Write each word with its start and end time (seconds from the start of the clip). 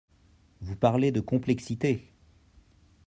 Vous 0.61 0.75
parlez 0.75 1.11
de 1.11 1.19
complexité. 1.21 2.11